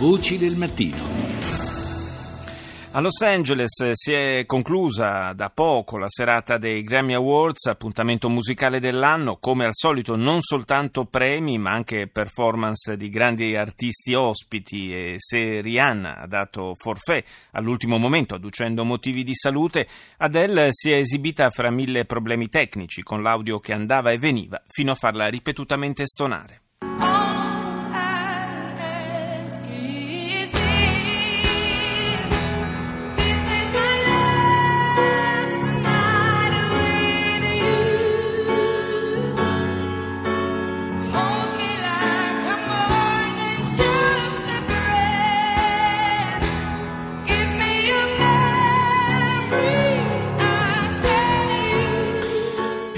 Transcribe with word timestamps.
Voci 0.00 0.38
del 0.38 0.56
mattino. 0.56 0.96
A 2.92 3.00
Los 3.00 3.20
Angeles 3.20 3.90
si 3.92 4.12
è 4.12 4.44
conclusa 4.46 5.34
da 5.34 5.50
poco 5.50 5.98
la 5.98 6.08
serata 6.08 6.56
dei 6.56 6.82
Grammy 6.82 7.12
Awards, 7.12 7.66
appuntamento 7.66 8.30
musicale 8.30 8.80
dell'anno, 8.80 9.36
come 9.36 9.66
al 9.66 9.74
solito 9.74 10.16
non 10.16 10.40
soltanto 10.40 11.04
premi 11.04 11.58
ma 11.58 11.72
anche 11.72 12.08
performance 12.08 12.96
di 12.96 13.10
grandi 13.10 13.54
artisti 13.54 14.14
ospiti 14.14 14.90
e 14.90 15.16
se 15.18 15.60
Rihanna 15.60 16.16
ha 16.16 16.26
dato 16.26 16.72
forfè 16.74 17.22
all'ultimo 17.52 17.98
momento 17.98 18.34
adducendo 18.34 18.86
motivi 18.86 19.22
di 19.22 19.34
salute, 19.34 19.86
Adele 20.16 20.68
si 20.70 20.90
è 20.90 20.96
esibita 20.96 21.50
fra 21.50 21.70
mille 21.70 22.06
problemi 22.06 22.48
tecnici 22.48 23.02
con 23.02 23.22
l'audio 23.22 23.60
che 23.60 23.74
andava 23.74 24.12
e 24.12 24.18
veniva 24.18 24.62
fino 24.66 24.92
a 24.92 24.96
farla 24.96 25.26
ripetutamente 25.26 26.06
stonare. 26.06 26.62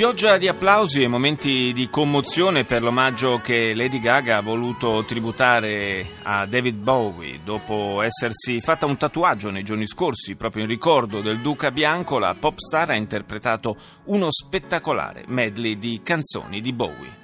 Pioggia 0.02 0.36
di 0.36 0.48
applausi 0.48 1.00
e 1.00 1.06
momenti 1.06 1.70
di 1.72 1.88
commozione 1.88 2.64
per 2.64 2.82
l'omaggio 2.82 3.38
che 3.38 3.72
Lady 3.72 4.00
Gaga 4.00 4.38
ha 4.38 4.40
voluto 4.40 5.04
tributare 5.06 6.04
a 6.24 6.44
David 6.44 6.74
Bowie 6.74 7.38
dopo 7.44 8.02
essersi 8.02 8.60
fatta 8.60 8.84
un 8.84 8.96
tatuaggio 8.96 9.50
nei 9.50 9.62
giorni 9.62 9.86
scorsi 9.86 10.34
proprio 10.34 10.64
in 10.64 10.68
ricordo 10.68 11.20
del 11.20 11.38
Duca 11.38 11.70
Bianco. 11.70 12.18
La 12.18 12.34
pop 12.36 12.58
star 12.58 12.90
ha 12.90 12.96
interpretato 12.96 13.76
uno 14.06 14.26
spettacolare 14.32 15.22
medley 15.28 15.78
di 15.78 16.00
canzoni 16.02 16.60
di 16.60 16.72
Bowie. 16.72 17.21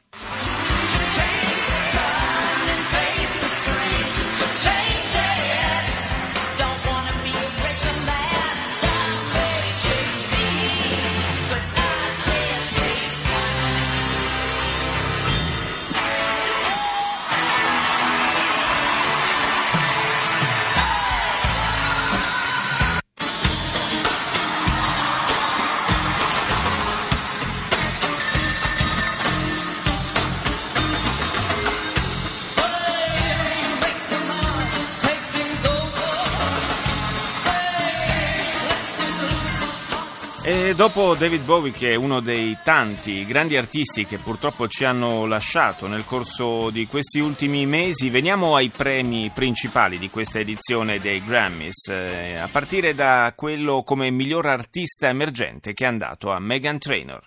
E 40.51 40.75
dopo 40.75 41.15
David 41.15 41.45
Bowie, 41.45 41.73
che 41.73 41.93
è 41.93 41.95
uno 41.95 42.21
dei 42.21 42.57
tanti 42.65 43.27
grandi 43.27 43.59
artisti 43.59 44.07
che 44.07 44.17
purtroppo 44.17 44.67
ci 44.67 44.87
hanno 44.87 45.27
lasciato 45.27 45.87
nel 45.87 46.07
corso 46.07 46.71
di 46.71 46.87
questi 46.87 47.19
ultimi 47.19 47.67
mesi, 47.67 48.09
veniamo 48.09 48.57
ai 48.57 48.71
premi 48.71 49.31
principali 49.35 49.99
di 49.99 50.09
questa 50.09 50.39
edizione 50.39 51.01
dei 51.01 51.23
Grammys, 51.23 51.89
eh, 51.89 52.37
a 52.37 52.49
partire 52.51 52.95
da 52.95 53.35
quello 53.37 53.83
come 53.83 54.11
miglior 54.11 54.47
artista 54.47 55.09
emergente 55.09 55.75
che 55.75 55.85
è 55.85 55.87
andato 55.87 56.31
a 56.31 56.41
Megan 56.41 56.79
Trainor. 56.79 57.27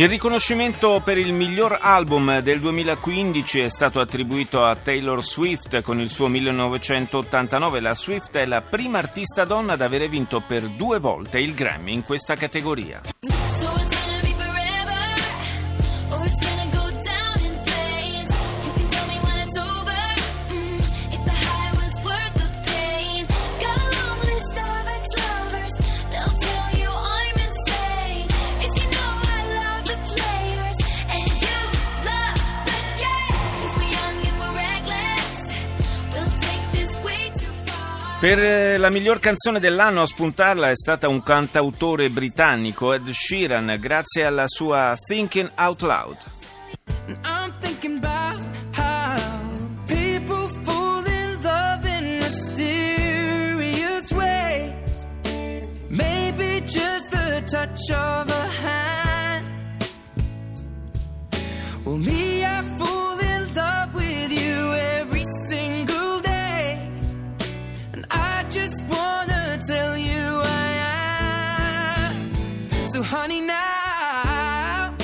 Il 0.00 0.08
riconoscimento 0.08 1.02
per 1.04 1.18
il 1.18 1.34
miglior 1.34 1.76
album 1.78 2.40
del 2.40 2.58
2015 2.58 3.60
è 3.60 3.68
stato 3.68 4.00
attribuito 4.00 4.64
a 4.64 4.74
Taylor 4.74 5.22
Swift 5.22 5.82
con 5.82 6.00
il 6.00 6.08
suo 6.08 6.26
1989. 6.28 7.80
La 7.80 7.94
Swift 7.94 8.34
è 8.34 8.46
la 8.46 8.62
prima 8.62 8.96
artista 8.96 9.44
donna 9.44 9.74
ad 9.74 9.82
avere 9.82 10.08
vinto 10.08 10.40
per 10.40 10.62
due 10.70 10.98
volte 11.00 11.38
il 11.38 11.52
Grammy 11.52 11.92
in 11.92 12.02
questa 12.02 12.34
categoria. 12.34 13.02
Per 38.20 38.38
eh, 38.38 38.76
la 38.76 38.90
miglior 38.90 39.18
canzone 39.18 39.60
dell'anno 39.60 40.02
a 40.02 40.06
spuntarla 40.06 40.68
è 40.68 40.76
stata 40.76 41.08
un 41.08 41.22
cantautore 41.22 42.10
britannico, 42.10 42.92
Ed 42.92 43.08
Sheeran, 43.08 43.78
grazie 43.80 44.26
alla 44.26 44.44
sua 44.46 44.94
Thinking 44.94 45.50
Out 45.56 45.80
Loud. 45.80 46.18
Touch 57.50 57.90
of 57.90 58.28
a 58.28 58.48
hand. 58.62 59.44
Well, 61.84 61.96
me, 61.96 62.29
So, 73.00 73.16
honey, 73.16 73.40
now 73.40 74.94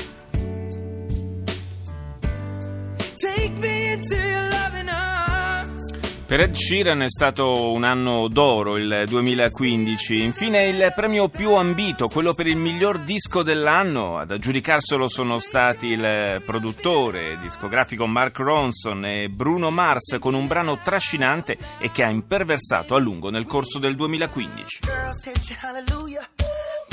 take 3.23 3.53
me 3.59 3.93
into 3.93 4.15
your 4.15 4.51
loving 4.51 4.89
arms. 4.91 5.97
Per 6.27 6.41
Ed 6.41 6.55
Sheeran 6.55 7.03
è 7.03 7.09
stato 7.09 7.73
un 7.73 7.85
anno 7.85 8.29
d'oro 8.29 8.77
il 8.77 9.05
2015. 9.09 10.23
Infine 10.23 10.67
il 10.67 10.93
premio 10.95 11.31
più 11.31 11.55
ambito, 11.55 12.09
quello 12.09 12.35
per 12.35 12.47
il 12.49 12.57
miglior 12.57 12.99
disco 12.99 13.43
dell'anno. 13.43 14.19
Ad 14.19 14.31
aggiudicarselo 14.31 15.09
sono 15.09 15.39
stati 15.39 15.87
il 15.87 16.43
produttore 16.45 17.39
discografico 17.41 18.07
Mark 18.07 18.37
Ronson 18.37 19.07
e 19.07 19.31
Bruno 19.31 19.71
Mars 19.71 20.19
con 20.21 20.35
un 20.35 20.47
brano 20.47 20.81
trascinante 20.85 21.57
e 21.79 21.91
che 21.91 22.03
ha 22.03 22.11
imperversato 22.11 22.95
a 22.95 22.99
lungo 22.99 23.31
nel 23.31 23.47
corso 23.47 23.79
del 23.79 23.97
2015. 23.97 24.81
Girl, 24.83 25.15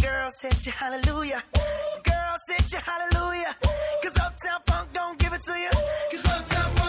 Girl, 0.03 0.29
hit 0.41 0.65
you 0.65 0.73
hallelujah. 0.73 1.41
Girl, 2.03 2.35
hit 2.49 2.73
you 2.73 2.79
hallelujah. 2.79 3.55
Cause 4.03 4.17
Uptown 4.17 4.59
Funk 4.67 4.89
don't 4.93 5.17
give 5.17 5.31
it 5.31 5.41
to 5.43 5.53
you. 5.57 5.69
Cause 6.11 6.25
Uptown 6.25 6.75
Funk 6.75 6.82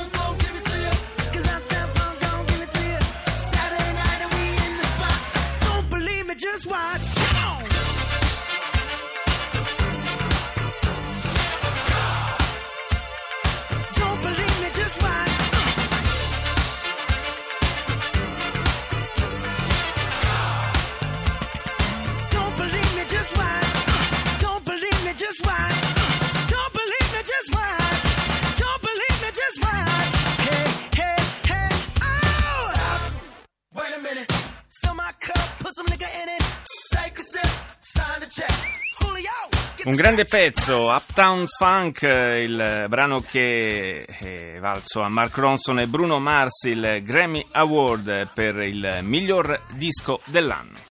Un 39.85 39.97
grande 39.97 40.25
pezzo, 40.25 40.89
Uptown 40.89 41.45
Funk, 41.47 42.01
il 42.01 42.87
brano 42.89 43.21
che 43.21 44.03
è 44.03 44.59
valso 44.59 45.03
a 45.03 45.11
Mark 45.11 45.37
Ronson 45.37 45.79
e 45.79 45.87
Bruno 45.87 46.19
Mars 46.19 46.63
il 46.65 47.03
Grammy 47.03 47.45
Award 47.51 48.31
per 48.33 48.63
il 48.63 49.01
miglior 49.03 49.61
disco 49.73 50.21
dell'anno. 50.25 50.79